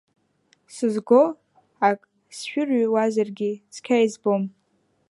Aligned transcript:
Сызго 0.75 1.23
ак 1.89 1.99
сшәырыҩуазаргьы 2.35 3.51
цқьа 3.73 3.97
избом. 4.05 4.43